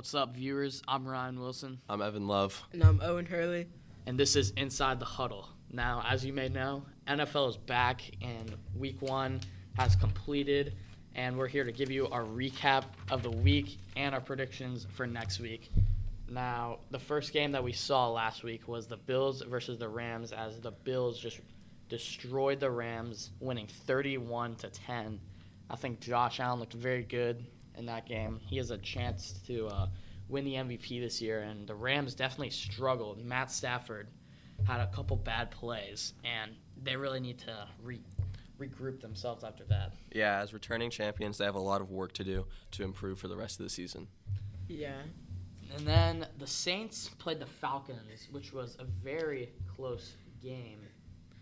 [0.00, 0.82] What's up, viewers?
[0.88, 2.64] I'm Ryan Wilson, I'm Evan Love.
[2.72, 3.66] And I'm Owen Hurley.
[4.06, 5.46] and this is Inside the Huddle.
[5.70, 9.42] Now, as you may know, NFL is back, and week one
[9.76, 10.74] has completed,
[11.14, 15.06] and we're here to give you our recap of the week and our predictions for
[15.06, 15.70] next week.
[16.30, 20.32] Now, the first game that we saw last week was the Bills versus the Rams,
[20.32, 21.40] as the Bills just
[21.90, 25.20] destroyed the Rams, winning 31 to 10.
[25.68, 27.44] I think Josh Allen looked very good
[27.76, 28.40] in that game.
[28.42, 29.86] He has a chance to uh,
[30.28, 33.24] win the MVP this year, and the Rams definitely struggled.
[33.24, 34.08] Matt Stafford
[34.64, 36.52] had a couple bad plays, and
[36.82, 38.00] they really need to re-
[38.58, 39.92] regroup themselves after that.
[40.12, 43.28] Yeah, as returning champions, they have a lot of work to do to improve for
[43.28, 44.06] the rest of the season.
[44.68, 45.00] Yeah.
[45.76, 50.80] And then the Saints played the Falcons, which was a very close game.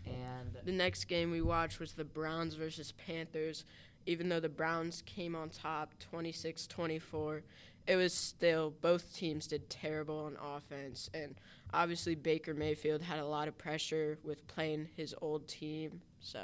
[0.05, 3.65] And The next game we watched was the Browns versus Panthers.
[4.09, 7.43] Even though the Browns came on top 26 24,
[7.85, 11.11] it was still, both teams did terrible on offense.
[11.13, 11.35] And
[11.75, 16.01] obviously, Baker Mayfield had a lot of pressure with playing his old team.
[16.19, 16.39] So,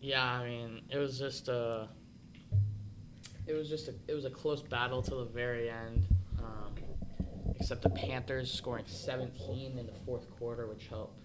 [0.00, 1.88] yeah, I mean, it was just a,
[3.46, 6.04] it was just a, it was a close battle till the very end.
[6.40, 6.74] Um,
[7.60, 11.16] except the Panthers scoring 17 in the fourth quarter, which helped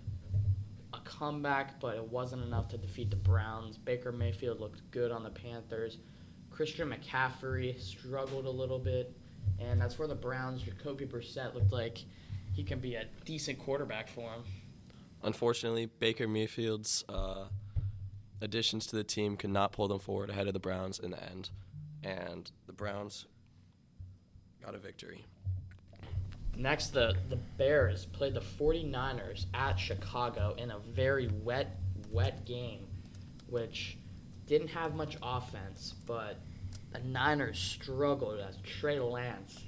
[1.04, 3.78] comeback, but it wasn't enough to defeat the Browns.
[3.78, 5.98] Baker Mayfield looked good on the Panthers.
[6.50, 9.16] Christian McCaffrey struggled a little bit,
[9.60, 10.62] and that's where the Browns.
[10.62, 12.00] Jacoby Brissett looked like
[12.54, 14.44] he can be a decent quarterback for him.
[15.24, 17.46] Unfortunately, Baker Mayfield's uh,
[18.42, 21.24] additions to the team could not pull them forward ahead of the Browns in the
[21.24, 21.50] end,
[22.04, 23.26] and the Browns
[24.64, 25.26] got a victory.
[26.56, 31.80] Next, the, the Bears played the 49ers at Chicago in a very wet,
[32.12, 32.88] wet game,
[33.48, 33.98] which
[34.46, 36.38] didn't have much offense, but
[36.92, 39.64] the Niners struggled as Trey Lance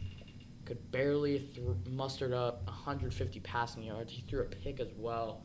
[0.66, 4.12] could barely th- mustered up 150 passing yards.
[4.12, 5.42] He threw a pick as well.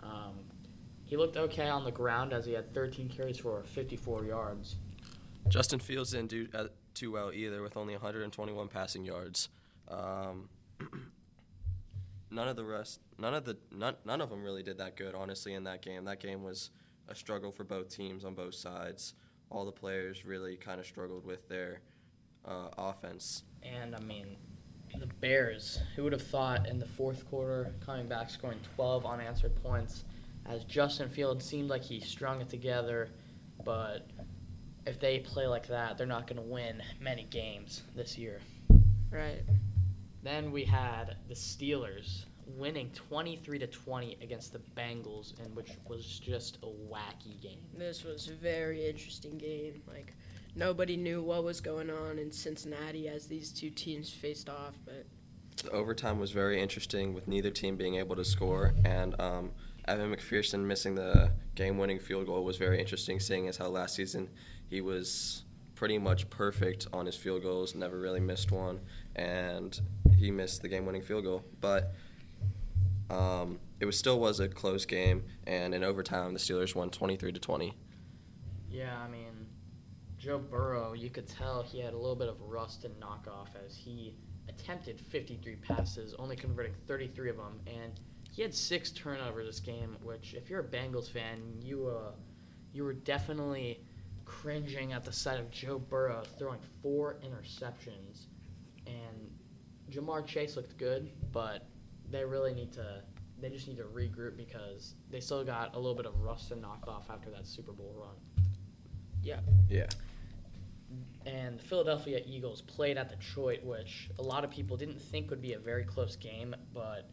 [0.00, 0.40] Um,
[1.04, 4.76] he looked okay on the ground as he had 13 carries for 54 yards.
[5.48, 9.48] Justin Fields didn't do uh, too well either, with only 121 passing yards.
[9.88, 10.48] Um,
[12.30, 15.14] none of the rest, none of the none, none of them really did that good.
[15.14, 16.70] Honestly, in that game, that game was
[17.08, 19.14] a struggle for both teams on both sides.
[19.50, 21.80] All the players really kind of struggled with their
[22.44, 23.42] uh, offense.
[23.62, 24.36] And I mean,
[24.98, 29.54] the Bears, who would have thought in the fourth quarter, coming back, scoring 12 unanswered
[29.62, 30.04] points,
[30.46, 33.08] as Justin Fields seemed like he strung it together,
[33.64, 34.08] but
[34.86, 38.40] if they play like that, they're not going to win many games this year.
[39.10, 39.42] right.
[40.22, 46.04] Then we had the Steelers winning 23 to 20 against the Bengals, and which was
[46.04, 47.58] just a wacky game.
[47.76, 49.82] This was a very interesting game.
[49.86, 50.14] Like,
[50.54, 55.06] nobody knew what was going on in Cincinnati as these two teams faced off, but
[55.64, 59.50] The overtime was very interesting, with neither team being able to score, and um,
[59.86, 64.28] Evan McPherson missing the game-winning field goal was very interesting, seeing as how last season
[64.68, 65.44] he was
[65.74, 68.80] pretty much perfect on his field goals, never really missed one,
[69.16, 69.80] and
[70.22, 71.44] he missed the game-winning field goal.
[71.60, 71.92] But
[73.10, 77.32] um, it was still was a close game, and in overtime the Steelers won 23
[77.32, 77.74] to 20.
[78.70, 79.46] Yeah, I mean,
[80.18, 83.76] Joe Burrow, you could tell he had a little bit of rust and knockoff as
[83.76, 84.14] he
[84.48, 88.00] attempted 53 passes, only converting 33 of them, and
[88.30, 89.96] he had six turnovers this game.
[90.02, 92.12] Which, if you're a Bengals fan, you uh,
[92.72, 93.80] you were definitely
[94.24, 98.26] cringing at the sight of Joe Burrow throwing four interceptions,
[99.92, 101.66] Ja'Marr Chase looked good, but
[102.10, 103.02] they really need to.
[103.40, 106.62] They just need to regroup because they still got a little bit of rust and
[106.62, 108.14] knockoff after that Super Bowl run
[109.22, 109.40] Yeah.
[109.68, 109.86] Yeah.
[111.26, 115.42] and the Philadelphia Eagles played at Detroit, which a lot of people didn't think would
[115.42, 117.10] be a very close game, but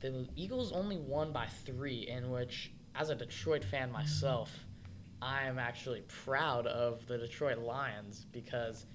[0.00, 4.50] the Eagles only won by three, in which, as a Detroit fan myself,
[5.20, 8.86] I am actually proud of the Detroit Lions because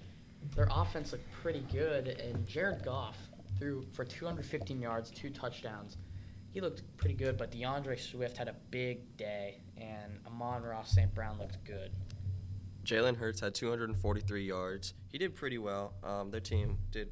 [0.54, 3.16] their offense looked pretty good, and Jared Goff
[3.58, 5.96] threw for 215 yards, two touchdowns.
[6.50, 11.14] He looked pretty good, but DeAndre Swift had a big day, and Amon-Ra St.
[11.14, 11.92] Brown looked good.
[12.84, 14.94] Jalen Hurts had 243 yards.
[15.08, 15.94] He did pretty well.
[16.02, 17.08] Um, their team did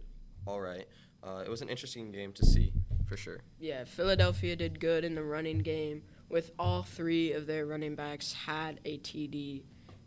[0.47, 0.87] all right.
[1.23, 2.73] Uh, it was an interesting game to see,
[3.07, 3.41] for sure.
[3.59, 8.33] Yeah, Philadelphia did good in the running game with all three of their running backs
[8.33, 9.63] had a TD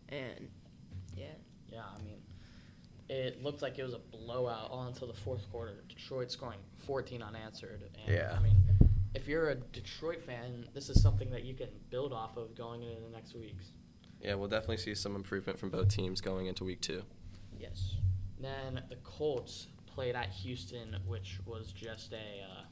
[0.10, 0.50] and
[1.16, 1.26] yeah.
[1.70, 2.13] Yeah, I mean,
[3.14, 5.84] it looked like it was a blowout all until the fourth quarter.
[5.88, 7.84] Detroit scoring 14 unanswered.
[8.06, 8.36] And, Yeah.
[8.36, 8.58] I mean,
[9.14, 12.82] if you're a Detroit fan, this is something that you can build off of going
[12.84, 13.72] into the next weeks.
[14.20, 17.04] Yeah, we'll definitely see some improvement from both teams going into week two.
[17.60, 17.96] Yes.
[18.40, 22.16] Then the Colts played at Houston, which was just a.
[22.16, 22.64] Uh,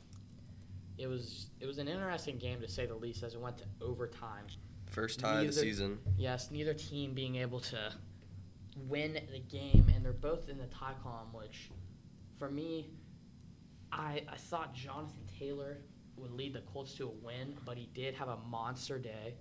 [0.98, 3.64] it was it was an interesting game to say the least, as it went to
[3.82, 4.46] overtime.
[4.88, 6.00] First tie of the season.
[6.18, 7.94] Yes, neither team being able to
[8.76, 11.70] win the game, and they're both in the tie column, which,
[12.38, 12.90] for me,
[13.92, 15.78] I I thought Jonathan Taylor
[16.18, 19.36] would lead the Colts to a win, but he did have a monster day,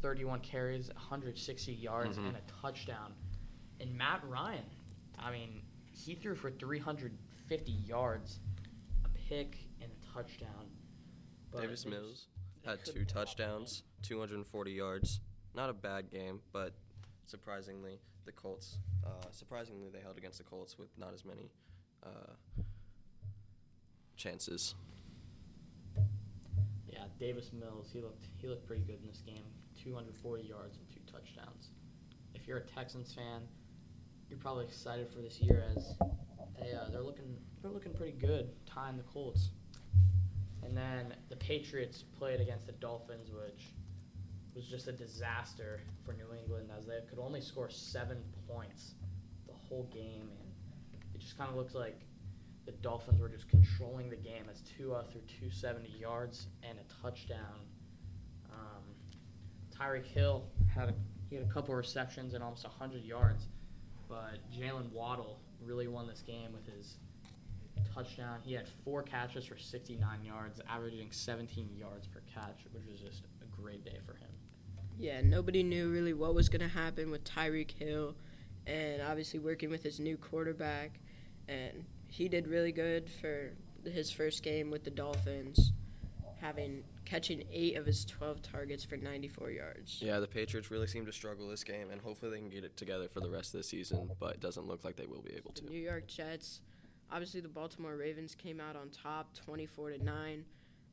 [0.00, 2.28] 31 carries, 160 yards, Mhm.
[2.28, 3.14] and a touchdown.
[3.80, 4.64] And Matt Ryan,
[5.18, 5.62] I mean,
[5.92, 8.40] he threw for 350 yards,
[9.04, 10.70] a pick, and a touchdown.
[11.50, 12.28] But Davis Mills
[12.64, 13.06] had two pull off the win.
[13.06, 15.20] touchdowns, 240 yards.
[15.54, 16.74] Not a bad game, but
[17.26, 18.78] surprisingly, the Colts.
[19.04, 21.50] Uh, surprisingly, they held against the Colts with not as many
[22.04, 22.62] uh,
[24.16, 24.74] chances.
[26.88, 29.44] Yeah, Davis Mills, he looked he looked pretty good in this game.
[29.82, 31.70] 240 yards and two touchdowns.
[32.34, 33.42] If you're a Texans fan,
[34.28, 35.94] you're probably excited for this year as
[36.58, 39.50] they uh, they're looking they're looking pretty good tying the Colts.
[40.62, 43.74] And then the Patriots played against the Dolphins, which
[44.54, 48.18] was just a disaster for New England as they could only score seven
[48.48, 48.94] points
[49.46, 52.00] the whole game, and it just kind of looked like
[52.66, 57.60] the Dolphins were just controlling the game as Tua threw 270 yards and a touchdown.
[58.50, 58.84] Um,
[59.76, 60.94] Tyreek Hill had a,
[61.28, 63.48] he had a couple receptions and almost 100 yards,
[64.08, 66.96] but Jalen Waddle really won this game with his
[67.94, 68.38] touchdown.
[68.44, 73.22] He had four catches for 69 yards, averaging 17 yards per catch, which was just
[73.42, 74.33] a great day for him.
[74.98, 78.14] Yeah, nobody knew really what was going to happen with Tyreek Hill,
[78.66, 81.00] and obviously working with his new quarterback,
[81.48, 83.52] and he did really good for
[83.84, 85.72] his first game with the Dolphins,
[86.40, 90.00] having catching eight of his 12 targets for 94 yards.
[90.00, 92.76] Yeah, the Patriots really seem to struggle this game, and hopefully they can get it
[92.76, 95.34] together for the rest of the season, but it doesn't look like they will be
[95.34, 95.70] able The to.
[95.70, 96.60] New York Jets,
[97.10, 100.44] obviously the Baltimore Ravens came out on top, 24 to nine,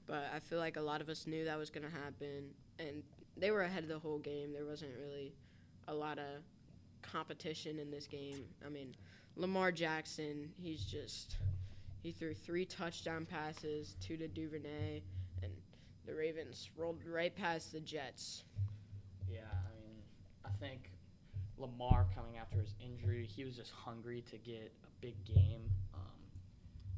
[0.08, 2.50] but I feel like a lot of us knew that was going to happen,
[2.80, 3.04] and
[3.38, 4.54] they were ahead of the whole game.
[4.54, 5.34] There wasn't really
[5.88, 6.44] a lot of
[7.02, 8.44] competition in this game.
[8.66, 8.96] I mean,
[9.36, 11.38] Lamar Jackson, he's just
[12.02, 15.02] he threw three touchdown passes, two to Duvernay,
[15.44, 15.52] and
[16.06, 18.44] the Ravens rolled right past the Jets.
[19.30, 19.96] Yeah, I mean,
[20.44, 20.92] I think
[21.58, 25.62] Lamar coming after his injury, he was just hungry to get a big game.
[25.94, 26.02] Um,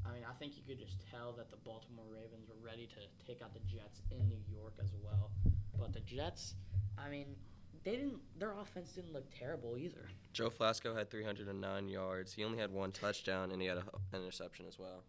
[0.05, 3.27] I mean, I think you could just tell that the Baltimore Ravens were ready to
[3.27, 5.31] take out the Jets in New York as well.
[5.79, 6.55] But the Jets,
[6.97, 7.35] I mean,
[7.83, 8.19] they didn't.
[8.39, 10.07] Their offense didn't look terrible either.
[10.31, 12.33] Joe Flacco had 309 yards.
[12.33, 15.03] He only had one touchdown, and he had a- an interception as well.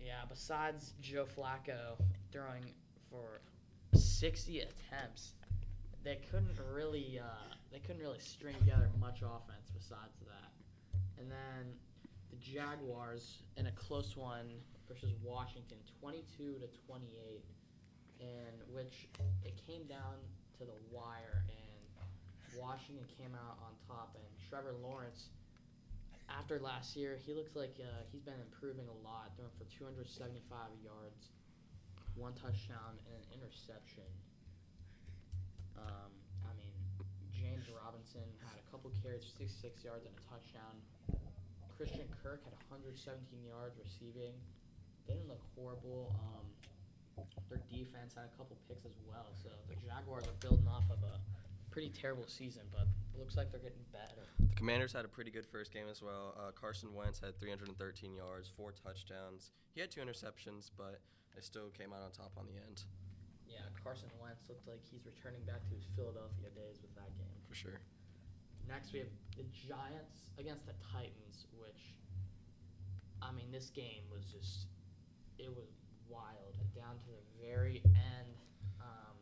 [0.00, 1.96] Yeah, besides Joe Flacco
[2.30, 2.64] throwing
[3.10, 3.40] for
[3.94, 5.32] 60 attempts,
[6.02, 10.52] they couldn't really uh, they couldn't really string together much offense besides that.
[11.18, 11.74] And then
[12.30, 14.50] the Jaguars in a close one
[14.86, 17.42] versus Washington, 22 to 28,
[18.24, 19.06] in which
[19.44, 20.16] it came down
[20.56, 21.84] to the wire and
[22.56, 25.28] Washington came out on top and Trevor Lawrence
[26.28, 30.40] after last year, he looks like uh, he's been improving a lot, throwing for 275
[30.80, 31.30] yards,
[32.16, 34.08] one touchdown, and an interception.
[35.76, 36.10] Um,
[36.48, 36.72] I mean,
[37.34, 40.74] James Robinson had a couple carries, 66 yards, and a touchdown.
[41.76, 42.96] Christian Kirk had 117
[43.44, 44.32] yards receiving.
[45.04, 46.14] They didn't look horrible.
[46.16, 46.46] Um,
[47.48, 49.30] their defense had a couple picks as well.
[49.34, 51.20] So the Jaguars are building off of a
[51.70, 54.26] pretty terrible season, but it looks like they're getting better.
[54.38, 56.34] The Commanders had a pretty good first game as well.
[56.38, 59.50] Uh, Carson Wentz had 313 yards, four touchdowns.
[59.74, 61.00] He had two interceptions, but
[61.34, 62.86] they still came out on top on the end,
[63.50, 67.38] Yeah, Carson Wentz looked like he's returning back to his Philadelphia days with that game.
[67.48, 67.80] for sure.
[68.68, 71.98] Next, we have the Giants against the Titans, which,
[73.20, 74.70] I mean, this game was just,
[75.38, 75.68] it was
[76.08, 78.34] wild down to the very end.
[78.80, 79.16] Um,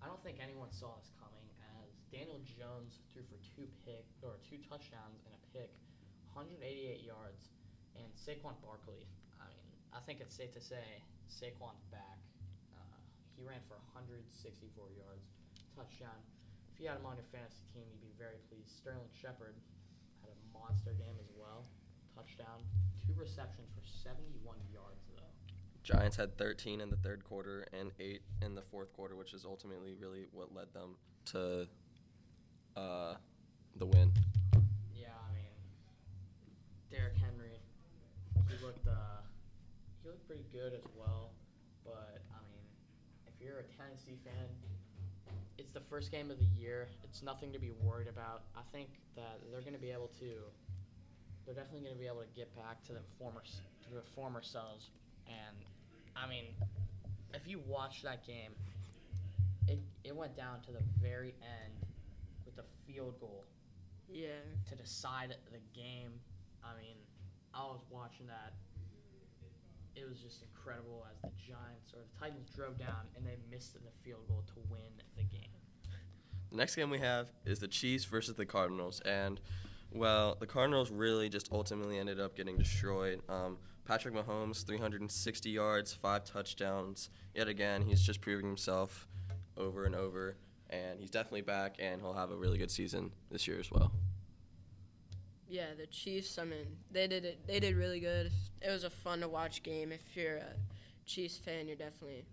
[0.00, 1.46] I don't think anyone saw this coming
[1.80, 5.70] as Daniel Jones threw for two pick or two touchdowns and a pick,
[6.32, 7.52] 188 yards,
[7.96, 9.04] and Saquon Barkley.
[9.40, 12.20] I mean, I think it's safe to say Saquon's back.
[12.76, 13.00] Uh,
[13.36, 14.28] he ran for 164
[14.96, 15.24] yards,
[15.76, 16.20] touchdown.
[16.72, 18.72] If you had him on your fantasy team, you'd be very pleased.
[18.80, 19.56] Sterling Shepard
[20.24, 21.68] had a monster game as well,
[22.16, 22.64] touchdown,
[23.02, 25.31] two receptions for 71 yards though.
[25.82, 29.44] Giants had 13 in the third quarter and eight in the fourth quarter, which is
[29.44, 30.96] ultimately really what led them
[31.26, 31.66] to
[32.76, 33.14] uh,
[33.76, 34.12] the win.
[34.94, 35.50] Yeah, I mean,
[36.90, 37.58] Derrick Henry,
[38.48, 39.22] he looked uh,
[40.02, 41.30] he looked pretty good as well.
[41.84, 42.62] But I mean,
[43.26, 44.46] if you're a Tennessee fan,
[45.58, 46.88] it's the first game of the year.
[47.02, 48.42] It's nothing to be worried about.
[48.56, 50.30] I think that they're going to be able to
[51.44, 54.42] they're definitely going to be able to get back to the former to the former
[54.42, 54.90] selves.
[55.26, 55.56] And
[56.16, 56.44] I mean,
[57.34, 58.52] if you watch that game,
[59.68, 61.72] it it went down to the very end
[62.44, 63.44] with a field goal
[64.08, 64.28] Yeah.
[64.68, 66.20] to decide the game.
[66.64, 66.96] I mean,
[67.54, 68.52] I was watching that.
[69.94, 73.74] It was just incredible as the Giants or the Titans drove down and they missed
[73.74, 74.80] the field goal to win
[75.16, 75.50] the game.
[76.50, 79.40] The next game we have is the Chiefs versus the Cardinals, and
[79.90, 83.20] well, the Cardinals really just ultimately ended up getting destroyed.
[83.28, 87.10] Um, Patrick Mahomes, 360 yards, five touchdowns.
[87.34, 89.08] Yet again, he's just proving himself
[89.56, 90.36] over and over,
[90.70, 93.92] and he's definitely back, and he'll have a really good season this year as well.
[95.48, 96.38] Yeah, the Chiefs.
[96.38, 97.46] I mean, they did it.
[97.46, 98.30] They did really good.
[98.62, 99.92] It was a fun to watch game.
[99.92, 100.54] If you're a
[101.04, 102.24] Chiefs fan, you're definitely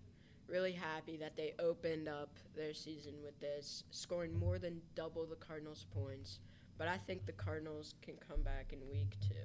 [0.47, 5.35] really happy that they opened up their season with this, scoring more than double the
[5.35, 6.39] Cardinals' points.
[6.77, 9.35] But I think the Cardinals can come back in week two.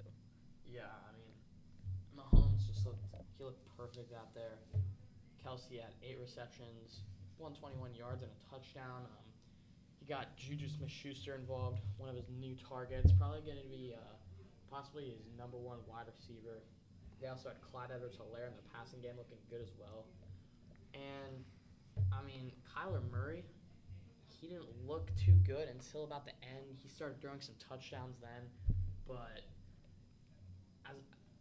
[0.72, 1.23] Yeah, I mean, Mahomes
[2.84, 3.04] looked
[3.38, 4.60] he looked perfect out there.
[5.44, 7.04] Kelce had eight receptions,
[7.36, 9.04] 121 yards and a touchdown.
[9.04, 9.24] Um,
[10.00, 14.00] he got Juju Smith-Schuster involved, one of his new targets, probably going to be uh,
[14.70, 16.62] possibly his number one wide receiver.
[17.20, 20.04] They also had Clyde Edwards-Helaire in the passing game, looking good as well.
[20.94, 21.44] And
[22.12, 23.44] I mean, Kyler Murray,
[24.28, 26.76] he didn't look too good until about the end.
[26.82, 28.48] He started throwing some touchdowns then,
[29.06, 29.40] but
[30.88, 30.96] as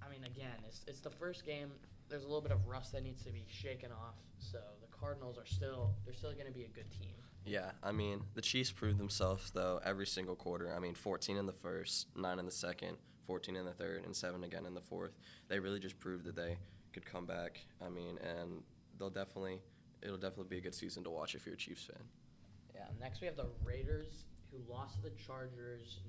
[0.05, 1.71] I mean, again, it's it's the first game.
[2.09, 4.15] There's a little bit of rust that needs to be shaken off.
[4.39, 7.15] So the Cardinals are still they're still going to be a good team.
[7.45, 10.73] Yeah, I mean, the Chiefs proved themselves, though, every single quarter.
[10.73, 14.15] I mean, 14 in the first, 9 in the second, 14 in the third, and
[14.15, 15.11] 7 again in the fourth.
[15.49, 16.57] They really just proved that they
[16.93, 17.59] could come back.
[17.85, 18.63] I mean, and
[18.97, 19.59] they'll definitely,
[20.01, 22.03] it'll definitely be a good season to watch if you're a Chiefs fan.
[22.73, 22.85] Yeah.
[22.99, 25.99] Next we have the Raiders who lost to the Chargers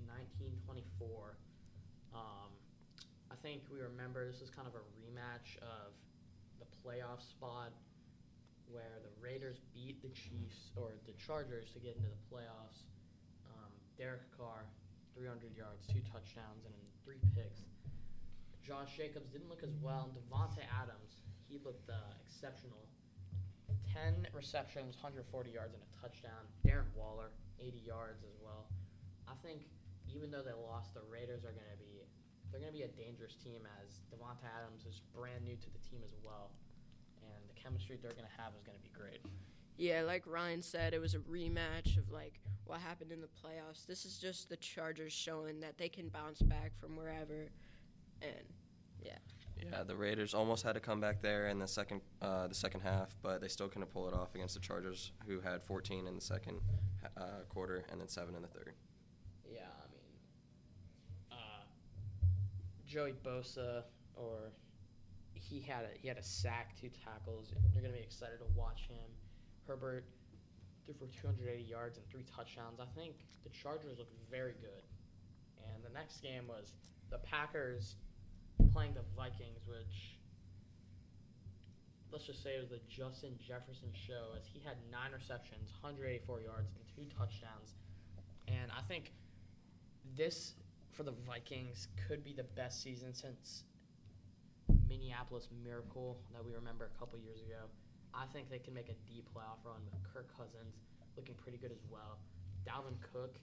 [0.41, 1.35] 19-24.
[2.15, 2.21] Um,
[3.35, 5.91] I think we remember this is kind of a rematch of
[6.63, 7.75] the playoff spot
[8.71, 12.87] where the Raiders beat the Chiefs or the Chargers to get into the playoffs.
[13.51, 14.71] Um, Derek Carr,
[15.19, 17.67] 300 yards, two touchdowns, and three picks.
[18.63, 20.07] Josh Jacobs didn't look as well.
[20.07, 22.87] And Davante Adams, he looked uh, exceptional.
[23.91, 26.47] 10 receptions, 140 yards, and a touchdown.
[26.63, 28.71] Darren Waller, 80 yards as well.
[29.27, 29.67] I think
[30.07, 32.04] even though they lost, the Raiders are going to be
[32.55, 35.79] they're going to be a dangerous team as Davante Adams is brand new to the
[35.91, 36.53] team as well,
[37.21, 39.19] and the chemistry they're going to have is going to be great.
[39.77, 43.85] Yeah, like Ryan said, it was a rematch of like what happened in the playoffs.
[43.87, 47.49] This is just the Chargers showing that they can bounce back from wherever,
[48.23, 48.47] and
[49.03, 49.19] yeah.
[49.61, 52.83] Yeah, the Raiders almost had to come back there in the second, uh, the second
[52.83, 56.15] half, but they still couldn't pull it off against the Chargers, who had 14 in
[56.15, 56.61] the second
[57.17, 58.75] uh, quarter and then seven in the third.
[59.51, 60.05] Yeah, I mean,
[61.33, 61.65] uh,
[62.95, 63.83] Joey Bosa,
[64.15, 64.55] or
[65.35, 67.51] he had a he had a sack, two tackles.
[67.75, 69.11] You're gonna be excited to watch him.
[69.67, 70.05] Herbert
[70.87, 72.79] threw for 280 yards and three touchdowns.
[72.79, 74.87] I think the Chargers look very good.
[75.59, 76.71] And the next game was
[77.11, 77.97] the Packers
[78.73, 80.15] playing the Vikings, which
[82.13, 86.43] let's just say it was the Justin Jefferson show, as he had nine receptions, 184
[86.43, 87.75] yards, and two touchdowns.
[88.47, 89.11] And I think
[90.17, 90.55] this
[90.95, 93.65] for the Vikings could be the best season since
[94.89, 97.67] Minneapolis Miracle that we remember a couple years ago.
[98.15, 100.79] I think they can make a deep playoff run with Kirk Cousins
[101.17, 102.19] looking pretty good as well.
[102.63, 103.37] Dalvin Cook,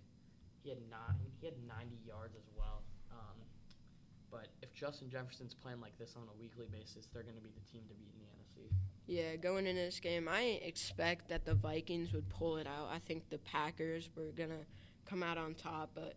[0.63, 2.83] he had nine, he had 90 yards as well.
[3.11, 3.35] Um,
[4.31, 7.51] but if Justin Jefferson's playing like this on a weekly basis, they're going to be
[7.51, 8.71] the team to beat in the NFC.
[9.07, 12.89] Yeah, going into this game, I expect that the Vikings would pull it out.
[12.93, 14.63] I think the Packers were gonna
[15.05, 16.13] come out on top, but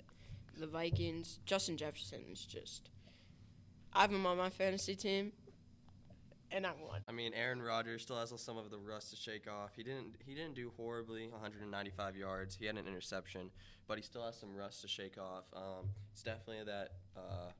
[0.58, 2.90] the Vikings, Justin Jefferson is just.
[3.92, 5.32] I have him on my fantasy team,
[6.50, 7.02] and I won.
[7.08, 9.72] I mean, Aaron Rodgers still has some of the rust to shake off.
[9.76, 12.56] He didn't he didn't do horribly, 195 yards.
[12.56, 13.50] He had an interception,
[13.86, 15.44] but he still has some rust to shake off.
[15.54, 17.50] Um, it's definitely that uh,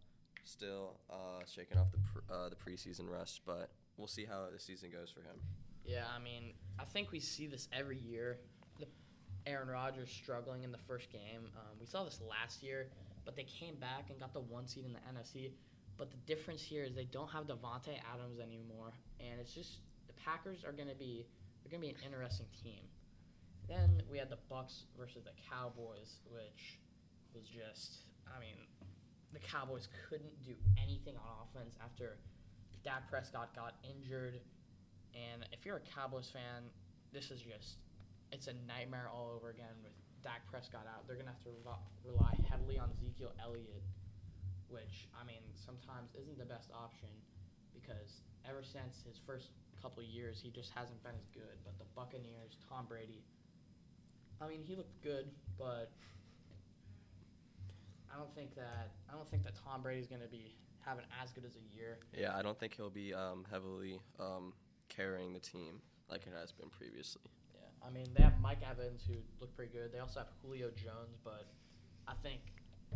[0.44, 4.58] still uh, shaking off the pr- uh, the preseason rust, but we'll see how the
[4.58, 5.36] season goes for him.
[5.84, 8.38] Yeah, I mean, I think we see this every year.
[9.46, 11.48] Aaron Rodgers struggling in the first game.
[11.56, 12.86] Um, we saw this last year,
[13.24, 15.52] but they came back and got the one seed in the NFC.
[15.96, 20.14] But the difference here is they don't have Davante Adams anymore, and it's just the
[20.14, 21.26] Packers are going to be
[21.62, 22.82] they're going to be an interesting team.
[23.68, 26.80] Then we had the Bucks versus the Cowboys, which
[27.34, 28.56] was just I mean,
[29.32, 32.18] the Cowboys couldn't do anything on offense after
[32.84, 34.40] Dak Prescott got injured.
[35.14, 36.70] And if you're a Cowboys fan,
[37.12, 37.78] this is just
[38.34, 39.94] it's a nightmare all over again with
[40.26, 41.06] Dak Prescott out.
[41.06, 41.54] They're gonna have to
[42.02, 43.86] rely heavily on Ezekiel Elliott,
[44.66, 47.14] which I mean sometimes isn't the best option
[47.70, 51.62] because ever since his first couple years he just hasn't been as good.
[51.62, 53.22] But the Buccaneers, Tom Brady,
[54.42, 55.94] I mean he looked good, but
[58.12, 61.30] I don't think that I don't think that Tom Brady's going to be having as
[61.30, 61.98] good as a year.
[62.12, 64.52] Yeah, I don't think he'll be um, heavily um,
[64.88, 67.30] carrying the team like it has been previously.
[67.86, 69.92] I mean they have Mike Evans who looked pretty good.
[69.92, 71.46] They also have Julio Jones, but
[72.08, 72.40] I think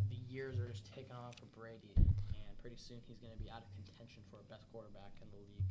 [0.09, 3.51] the years are just taking on for Brady, and pretty soon he's going to be
[3.51, 5.67] out of contention for a best quarterback in the league.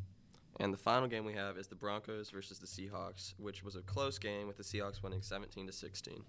[0.60, 3.82] And the final game we have is the Broncos versus the Seahawks, which was a
[3.82, 6.24] close game with the Seahawks winning 17 to 16.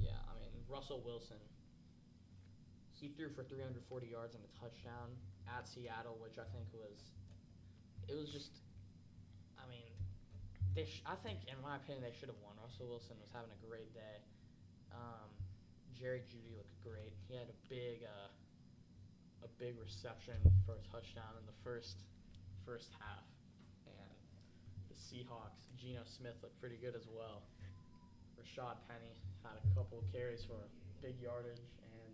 [0.00, 1.36] Yeah, I mean Russell Wilson.
[2.92, 5.14] He threw for 340 yards and a touchdown
[5.46, 7.14] at Seattle, which I think was,
[8.08, 8.58] it was just,
[10.74, 10.84] they.
[10.84, 12.56] Sh- I think, in my opinion, they should have won.
[12.60, 14.18] Russell Wilson was having a great day.
[14.92, 15.28] Um,
[15.94, 17.12] Jerry Jeudy looked great.
[17.28, 18.30] He had a big, uh,
[19.44, 22.06] a big reception for a touchdown in the first,
[22.64, 23.26] first half,
[23.86, 24.10] and
[24.88, 25.68] the Seahawks.
[25.76, 27.42] Geno Smith looked pretty good as well.
[28.38, 30.58] Rashad Penny had a couple carries for
[31.02, 32.12] big yardage, and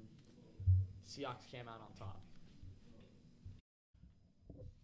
[1.05, 2.21] Seahawks came out on top.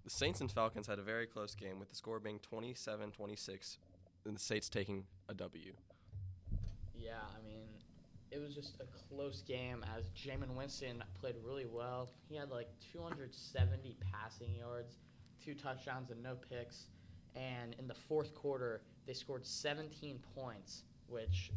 [0.04, 3.78] The Saints and Falcons had a very close game with the score being 27 26,
[4.24, 5.72] and the Saints taking a W.
[6.94, 7.66] Yeah, I mean,
[8.30, 12.10] it was just a close game as Jameis Winston played really well.
[12.28, 14.98] He had like 270 passing yards,
[15.44, 16.86] two touchdowns, and no picks.
[17.36, 21.50] And in the fourth quarter, they scored 17 points, which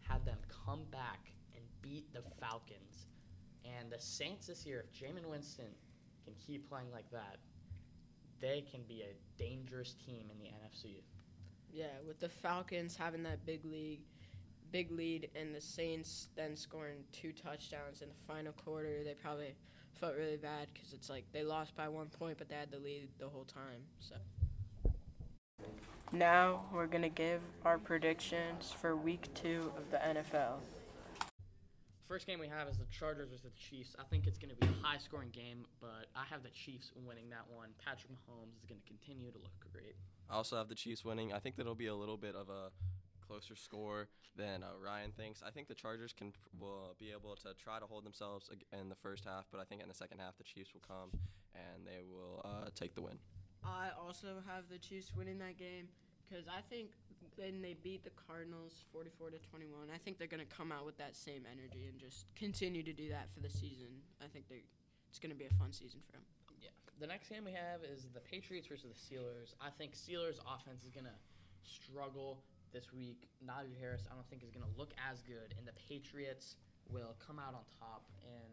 [0.00, 3.06] had them come back and beat the Falcons.
[3.64, 5.70] And the Saints this year, if Jameis Winston
[6.24, 7.36] can keep playing like that,
[8.40, 11.02] they can be a dangerous team in the NFC.
[11.72, 14.00] Yeah, with the Falcons having that big league,
[14.72, 19.54] big lead, and the Saints then scoring two touchdowns in the final quarter, they probably
[19.92, 22.78] felt really bad because it's like they lost by one point, but they had the
[22.78, 23.82] lead the whole time.
[23.98, 24.16] So
[26.12, 30.58] now we're gonna give our predictions for Week Two of the NFL.
[32.10, 33.94] First game we have is the Chargers versus the Chiefs.
[33.96, 36.90] I think it's going to be a high scoring game, but I have the Chiefs
[37.06, 37.68] winning that one.
[37.78, 39.94] Patrick Mahomes is going to continue to look great.
[40.28, 41.32] I also have the Chiefs winning.
[41.32, 42.74] I think that'll be a little bit of a
[43.24, 45.40] closer score than uh, Ryan thinks.
[45.46, 48.96] I think the Chargers can will be able to try to hold themselves in the
[48.96, 51.14] first half, but I think in the second half the Chiefs will come
[51.54, 53.20] and they will uh, take the win.
[53.62, 55.86] I also have the Chiefs winning that game
[56.30, 56.94] because I think
[57.34, 60.86] when they beat the Cardinals 44 to 21, I think they're going to come out
[60.86, 63.90] with that same energy and just continue to do that for the season.
[64.22, 64.62] I think they
[65.10, 66.22] it's going to be a fun season for them.
[66.62, 66.70] Yeah.
[67.02, 69.58] The next game we have is the Patriots versus the Steelers.
[69.58, 71.18] I think Steelers offense is going to
[71.66, 73.26] struggle this week.
[73.42, 76.54] Najee Harris, I don't think is going to look as good, and the Patriots
[76.86, 78.46] will come out on top in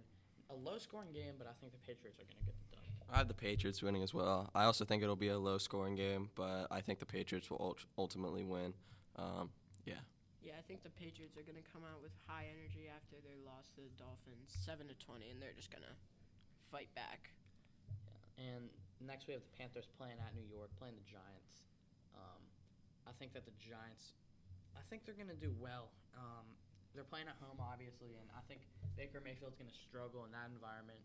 [0.49, 2.66] a low scoring game, but I think the Patriots are going to get the.
[3.11, 4.49] I have the Patriots winning as well.
[4.53, 7.59] I also think it'll be a low scoring game, but I think the Patriots will
[7.59, 8.73] ult- ultimately win.
[9.15, 9.49] Um,
[9.85, 10.03] yeah.
[10.43, 13.39] Yeah, I think the Patriots are going to come out with high energy after their
[13.47, 15.95] loss to the Dolphins, 7 to 20, and they're just going to
[16.67, 17.31] fight back.
[18.37, 18.51] Yeah.
[18.51, 18.67] And
[18.99, 21.63] next we have the Panthers playing at New York, playing the Giants.
[22.11, 22.43] Um,
[23.07, 24.15] I think that the Giants,
[24.75, 25.95] I think they're going to do well.
[26.11, 26.43] Um,
[26.91, 28.67] they're playing at home, obviously, and I think
[28.99, 30.99] Baker Mayfield's going to struggle in that environment.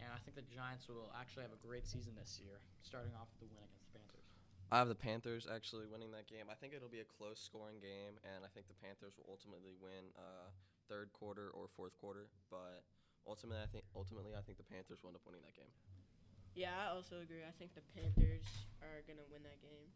[0.00, 3.32] And I think the Giants will actually have a great season this year, starting off
[3.36, 4.28] with the win against the Panthers.
[4.68, 6.50] I have the Panthers actually winning that game.
[6.50, 9.72] I think it'll be a close scoring game, and I think the Panthers will ultimately
[9.78, 10.50] win uh,
[10.90, 12.26] third quarter or fourth quarter.
[12.50, 12.82] But
[13.24, 15.70] ultimately, I think ultimately I think the Panthers will end up winning that game.
[16.56, 17.44] Yeah, I also agree.
[17.44, 18.48] I think the Panthers
[18.80, 19.86] are going to win that game.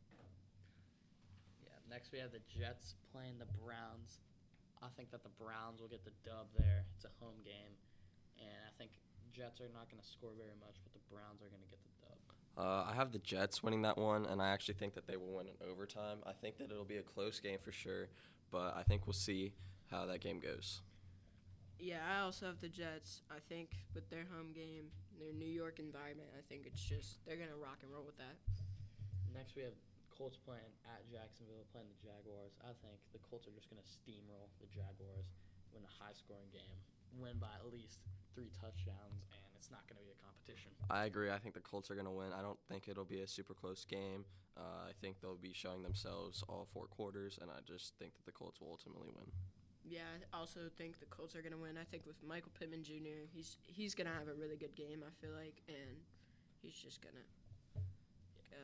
[1.64, 1.74] Yeah.
[1.88, 4.20] Next we have the Jets playing the Browns.
[4.84, 6.84] I think that the Browns will get the dub there.
[6.96, 7.74] It's a home game,
[8.38, 8.92] and I think
[9.32, 11.80] Jets are not going to score very much, but the Browns are going to get
[11.82, 12.18] the dub.
[12.58, 15.32] Uh, I have the Jets winning that one, and I actually think that they will
[15.32, 16.18] win in overtime.
[16.26, 18.08] I think that it'll be a close game for sure,
[18.50, 19.52] but I think we'll see
[19.90, 20.82] how that game goes.
[21.78, 23.22] Yeah, I also have the Jets.
[23.30, 27.40] I think with their home game, their New York environment, I think it's just they're
[27.40, 28.36] gonna rock and roll with that.
[29.32, 29.72] Next we have
[30.20, 32.52] Colts playing at Jacksonville, playing the Jaguars.
[32.60, 35.32] I think the Colts are just going to steamroll the Jaguars,
[35.72, 36.76] win a high-scoring game,
[37.16, 40.70] win by at least three touchdowns, and it's not going to be a competition.
[40.90, 41.30] I agree.
[41.30, 42.32] I think the Colts are going to win.
[42.32, 44.24] I don't think it'll be a super close game.
[44.56, 48.26] Uh, I think they'll be showing themselves all four quarters, and I just think that
[48.26, 49.30] the Colts will ultimately win.
[49.84, 51.80] Yeah, I also think the Colts are gonna win.
[51.80, 55.00] I think with Michael Pittman Jr., he's he's gonna have a really good game.
[55.00, 55.96] I feel like, and
[56.60, 57.24] he's just gonna
[58.52, 58.62] go.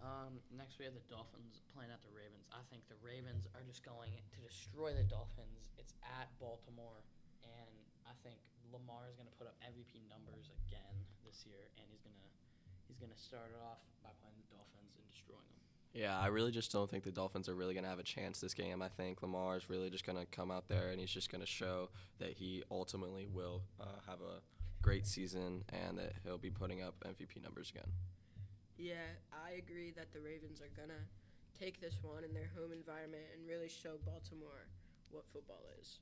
[0.00, 2.48] Um, next, we have the Dolphins playing at the Ravens.
[2.56, 5.68] I think the Ravens are just going to destroy the Dolphins.
[5.76, 7.04] It's at Baltimore,
[7.44, 7.76] and
[8.08, 8.40] I think
[8.72, 10.94] Lamar is gonna put up MVP numbers again
[11.26, 12.30] this year, and he's gonna
[12.88, 15.66] he's gonna start it off by playing the Dolphins and destroying them.
[15.92, 18.40] Yeah, I really just don't think the Dolphins are really going to have a chance
[18.40, 18.80] this game.
[18.80, 21.40] I think Lamar is really just going to come out there and he's just going
[21.40, 21.88] to show
[22.20, 24.38] that he ultimately will uh, have a
[24.82, 27.90] great season and that he'll be putting up MVP numbers again.
[28.78, 31.04] Yeah, I agree that the Ravens are gonna
[31.52, 34.64] take this one in their home environment and really show Baltimore
[35.10, 36.00] what football is.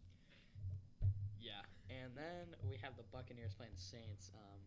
[1.40, 4.30] Yeah, and then we have the Buccaneers playing the Saints.
[4.34, 4.58] Um,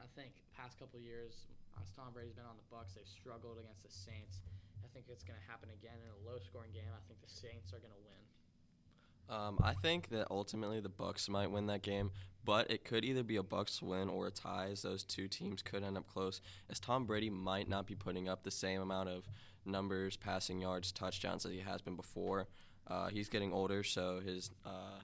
[0.00, 1.46] I think past couple years,
[1.82, 4.42] as Tom Brady's been on the Bucks, they've struggled against the Saints.
[4.82, 6.90] I think it's going to happen again in a low-scoring game.
[6.94, 8.22] I think the Saints are going to win.
[9.26, 12.10] Um, I think that ultimately the Bucks might win that game,
[12.44, 14.68] but it could either be a Bucks win or a tie.
[14.70, 18.28] As those two teams could end up close, as Tom Brady might not be putting
[18.28, 19.26] up the same amount of
[19.64, 22.48] numbers, passing yards, touchdowns as he has been before.
[22.86, 25.00] Uh, he's getting older, so his uh,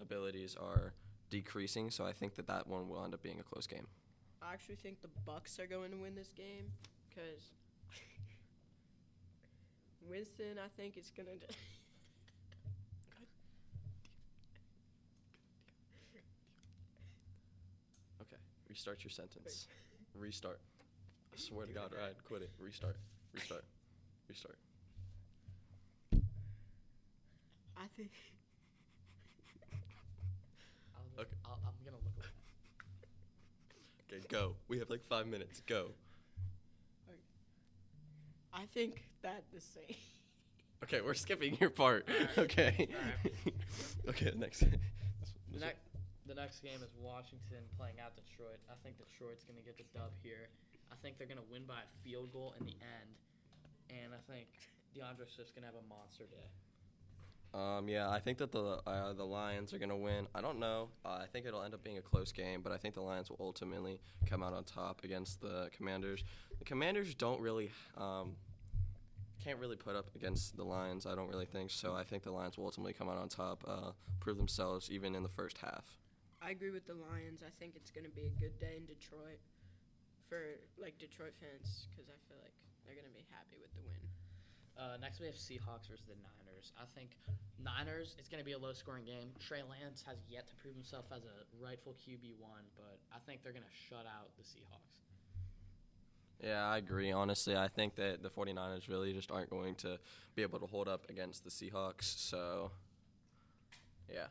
[0.00, 0.92] abilities are
[1.30, 1.90] decreasing.
[1.90, 3.86] So I think that that one will end up being a close game.
[4.42, 6.66] I actually think the Bucks are going to win this game
[7.08, 7.52] because
[10.08, 11.30] Winston, I think, is gonna.
[11.38, 11.58] Just
[18.22, 18.36] Okay,
[18.68, 19.66] restart your sentence.
[20.14, 20.60] Restart.
[21.32, 22.50] I swear to God, Ryan, quit it.
[22.58, 22.96] Restart.
[23.34, 23.64] Restart.
[24.28, 24.58] Restart.
[27.76, 28.10] I think.
[31.18, 31.36] I'll, Okay.
[31.44, 32.26] I'll, I'm going to look away.
[34.08, 34.54] Okay, go.
[34.68, 35.60] We have like five minutes.
[35.66, 35.92] Go.
[38.54, 39.96] I think that the same.
[40.78, 42.06] Okay, we're skipping your part.
[42.06, 42.38] Alright.
[42.38, 42.86] Okay.
[42.94, 43.34] Alright.
[44.14, 44.60] okay, next.
[44.60, 44.70] The,
[45.50, 45.82] This next,
[46.30, 48.62] the next game is Washington playing at Detroit.
[48.70, 50.46] I think Detroit's going to get the dub here.
[50.92, 53.10] I think they're going to win by a field goal in the end.
[53.90, 54.46] And I think
[54.94, 56.46] DeAndre Swift's going to have a monster day.
[57.54, 60.26] Um, yeah, I think that the uh, the Lions are gonna win.
[60.34, 60.90] I don't know.
[61.04, 63.30] Uh, I think it'll end up being a close game, but I think the Lions
[63.30, 66.24] will ultimately come out on top against the Commanders.
[66.58, 68.36] The Commanders don't really um,
[69.42, 71.06] can't really put up against the Lions.
[71.06, 71.94] I don't really think so.
[71.94, 75.22] I think the Lions will ultimately come out on top, uh, prove themselves even in
[75.22, 75.84] the first half.
[76.42, 77.42] I agree with the Lions.
[77.42, 79.40] I think it's going to be a good day in Detroit
[80.28, 80.38] for
[80.76, 82.52] like Detroit fans because I feel like
[82.84, 84.17] they're going to be happy with the win.
[84.78, 86.72] Uh, next we have Seahawks versus the Niners.
[86.78, 87.18] I think
[87.58, 88.14] Niners.
[88.18, 89.34] It's going to be a low-scoring game.
[89.40, 93.42] Trey Lance has yet to prove himself as a rightful QB one, but I think
[93.42, 95.02] they're going to shut out the Seahawks.
[96.38, 97.10] Yeah, I agree.
[97.10, 99.98] Honestly, I think that the 49ers really just aren't going to
[100.36, 102.14] be able to hold up against the Seahawks.
[102.14, 102.70] So,
[104.08, 104.30] yeah.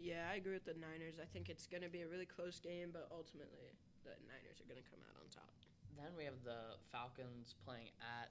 [0.00, 1.22] Yeah, I agree with the Niners.
[1.22, 3.70] I think it's going to be a really close game, but ultimately
[4.02, 5.54] the Niners are going to come out on top.
[5.94, 8.30] Then we have the Falcons playing at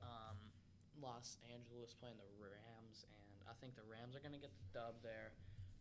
[0.00, 0.36] um,
[1.02, 4.68] Los Angeles playing the Rams, and I think the Rams are going to get the
[4.72, 5.32] dub there.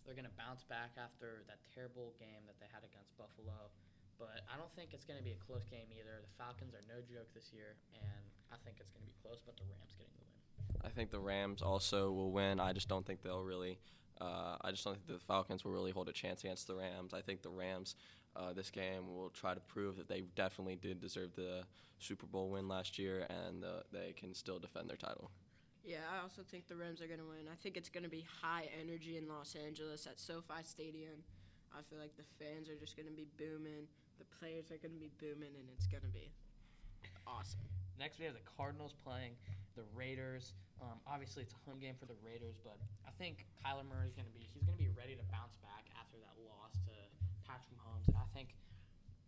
[0.07, 3.69] They're going to bounce back after that terrible game that they had against Buffalo.
[4.17, 6.19] But I don't think it's going to be a close game either.
[6.19, 9.39] The Falcons are no joke this year, and I think it's going to be close,
[9.45, 10.39] but the Rams getting the win.
[10.83, 12.59] I think the Rams also will win.
[12.59, 13.79] I just don't think they'll really.
[14.19, 17.13] Uh, I just don't think the Falcons will really hold a chance against the Rams.
[17.13, 17.95] I think the Rams,
[18.35, 21.63] uh, this game, will try to prove that they definitely did deserve the
[21.99, 25.31] Super Bowl win last year, and uh, they can still defend their title.
[25.83, 27.47] Yeah, I also think the Rams are going to win.
[27.51, 31.23] I think it's going to be high energy in Los Angeles at SoFi Stadium.
[31.71, 33.87] I feel like the fans are just going to be booming.
[34.17, 36.31] The players are going to be booming, and it's going to be
[37.25, 37.63] awesome.
[37.97, 39.35] Next, we have the Cardinals playing
[39.75, 40.53] the Raiders.
[40.79, 44.15] Um, obviously, it's a home game for the Raiders, but I think Kyler Murray is
[44.15, 46.95] going to be he's going to be ready to bounce back after that loss to
[47.49, 48.07] Patrick Mahomes.
[48.07, 48.53] And I think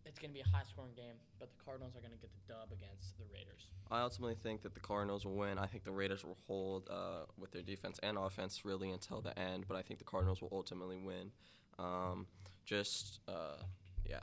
[0.06, 2.54] it's going to be a high-scoring game, but the Cardinals are going to get the
[2.54, 3.66] dub against the Raiders.
[3.90, 5.58] I ultimately think that the Cardinals will win.
[5.58, 9.36] I think the Raiders will hold uh, with their defense and offense really until the
[9.38, 11.32] end, but I think the Cardinals will ultimately win.
[11.78, 12.26] Um,
[12.64, 13.62] just, uh,
[14.06, 14.20] yeah.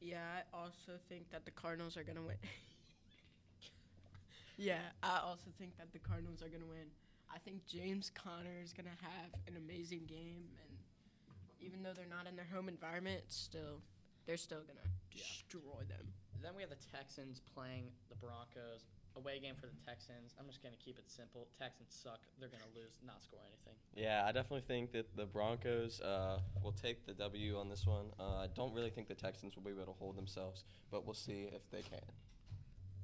[0.00, 2.36] Yeah, I also think that the Cardinals are going to win.
[4.56, 6.88] yeah, I also think that the Cardinals are going to win.
[7.32, 10.69] I think James Conner is going to have an amazing game, and
[11.60, 13.82] even though they're not in their home environment, still,
[14.26, 15.22] they're still going to Yeah.
[15.24, 16.12] destroy them.
[16.40, 18.86] Then we have the Texans playing the Broncos.
[19.16, 20.36] Away game for the Texans.
[20.38, 21.48] I'm just going to keep it simple.
[21.58, 22.20] Texans suck.
[22.38, 23.74] They're going to lose, not score anything.
[23.92, 28.12] Yeah, I definitely think that the Broncos uh, will take the W on this one.
[28.20, 31.14] Uh, I don't really think the Texans will be able to hold themselves, but we'll
[31.14, 31.98] see if they can.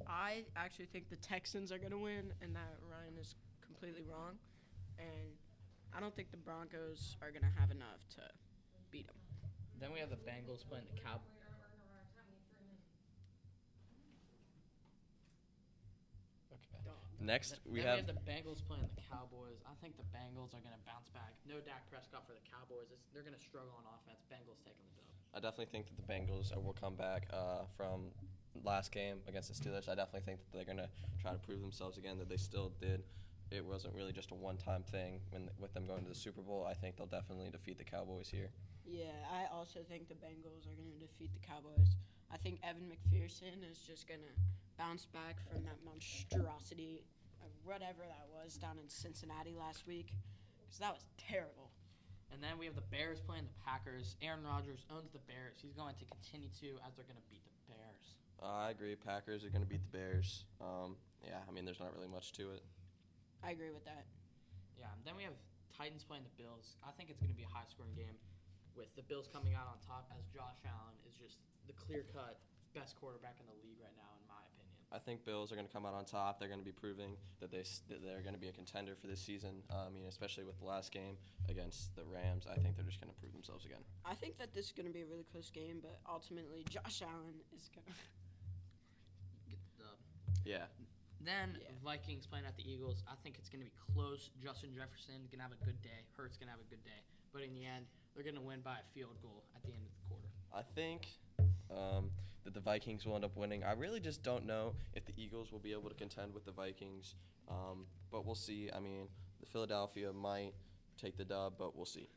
[0.06, 4.38] I actually think the Texans are going to win, and that Ryan is completely wrong.
[5.00, 5.34] And
[5.92, 8.22] I don't think the Broncos are going to have enough to
[8.90, 9.16] beat them.
[9.80, 11.36] Then we have the Bengals playing the Cowboys.
[16.52, 16.86] Okay.
[17.20, 19.58] Next, we then have we have the Bengals playing the Cowboys.
[19.64, 21.32] I think the Bengals are going to bounce back.
[21.48, 22.92] No Dak Prescott for the Cowboys.
[22.92, 24.22] It's, they're going to struggle on offense.
[24.28, 25.08] Bengals taking the dub.
[25.34, 28.12] I definitely think that the Bengals will come back uh, from
[28.64, 29.88] last game against the Steelers.
[29.88, 30.88] I definitely think that they're going to
[31.20, 32.18] try to prove themselves again.
[32.18, 33.02] That they still did.
[33.50, 36.66] It wasn't really just a one-time thing when with them going to the Super Bowl.
[36.68, 38.50] I think they'll definitely defeat the Cowboys here.
[38.86, 41.98] Yeah, I also think the Bengals are going to defeat the Cowboys.
[42.30, 44.34] I think Evan McPherson is just going to
[44.78, 47.02] bounce back from that monstrosity,
[47.42, 50.14] of whatever that was, down in Cincinnati last week,
[50.54, 51.70] because that was terrible.
[52.30, 54.16] And then we have the Bears playing the Packers.
[54.22, 55.58] Aaron Rodgers owns the Bears.
[55.62, 58.06] He's going to continue to as they're going to beat the Bears.
[58.42, 58.94] Uh, I agree.
[58.94, 60.44] Packers are going to beat the Bears.
[60.60, 62.62] Um, yeah, I mean, there's not really much to it.
[63.42, 64.06] I agree with that.
[64.78, 64.90] Yeah.
[64.94, 65.38] And then we have
[65.70, 66.76] Titans playing the Bills.
[66.86, 68.18] I think it's going to be a high-scoring game,
[68.76, 72.38] with the Bills coming out on top as Josh Allen is just the clear-cut
[72.76, 74.76] best quarterback in the league right now, in my opinion.
[74.92, 76.38] I think Bills are going to come out on top.
[76.38, 79.08] They're going to be proving that they that they're going to be a contender for
[79.08, 79.64] this season.
[79.72, 81.16] Uh, I mean, especially with the last game
[81.48, 82.46] against the Rams.
[82.46, 83.82] I think they're just going to prove themselves again.
[84.04, 87.02] I think that this is going to be a really close game, but ultimately Josh
[87.02, 87.96] Allen is going to.
[89.50, 89.98] Get the dub.
[90.44, 90.70] Yeah.
[91.24, 91.74] Then Yeah.
[91.82, 93.02] Vikings playing at the Eagles.
[93.10, 94.30] I think it's going to be close.
[94.38, 96.06] Justin Jefferson going to have a good day.
[96.14, 97.02] Hurts going to have a good day.
[97.34, 99.82] But in the end, they're going to win by a field goal at the end
[99.84, 100.26] of the quarter.
[100.52, 101.06] I think
[101.70, 102.10] um,
[102.44, 103.62] that the Vikings will end up winning.
[103.62, 106.52] I really just don't know if the Eagles will be able to contend with the
[106.52, 107.14] Vikings,
[107.48, 108.70] um, but we'll see.
[108.74, 109.08] I mean,
[109.40, 110.54] the Philadelphia might
[111.00, 112.08] take the dub, but we'll see.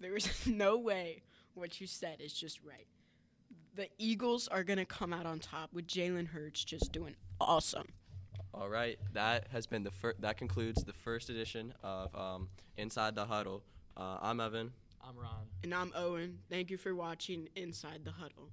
[0.00, 1.22] There is no way
[1.54, 2.86] what you said is just right.
[3.74, 7.88] The Eagles are going to come out on top with Jalen Hurts just doing awesome.
[8.52, 13.14] All right, that has been the fir- that concludes the first edition of um, Inside
[13.14, 13.62] the Huddle.
[13.96, 14.72] Uh, I'm Evan.
[15.04, 15.46] I'm Ron.
[15.64, 16.38] And I'm Owen.
[16.48, 18.50] Thank you for watching Inside the Huddle.